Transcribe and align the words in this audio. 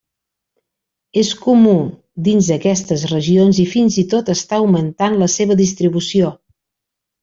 És 1.23 1.29
comú 1.41 1.75
dins 2.29 2.49
aquestes 2.57 3.05
regions 3.13 3.63
i 3.67 3.69
fins 3.77 4.01
i 4.05 4.09
tot 4.17 4.35
està 4.39 4.63
augmentant 4.65 5.23
la 5.25 5.33
seva 5.39 5.63
distribució. 5.65 6.39